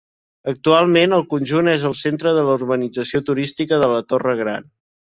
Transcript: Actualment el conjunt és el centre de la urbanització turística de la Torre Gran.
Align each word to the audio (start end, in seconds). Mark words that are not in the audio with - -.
Actualment 0.53 1.13
el 1.17 1.25
conjunt 1.35 1.69
és 1.75 1.85
el 1.91 1.95
centre 2.01 2.35
de 2.39 2.47
la 2.49 2.59
urbanització 2.63 3.25
turística 3.31 3.85
de 3.87 3.97
la 3.97 4.05
Torre 4.13 4.39
Gran. 4.43 4.73